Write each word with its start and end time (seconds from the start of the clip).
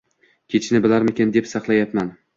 ketishini 0.53 0.81
bilarmikin 0.87 1.37
deb 1.37 1.53
saqlayapman. 1.53 2.13